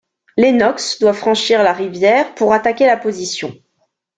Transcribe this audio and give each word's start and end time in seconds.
Lennox 0.35 0.97
doit 0.99 1.13
franchir 1.13 1.61
la 1.61 1.73
rivière 1.73 2.33
pour 2.33 2.53
attaquer 2.53 2.87
la 2.87 2.97
position. 2.97 3.53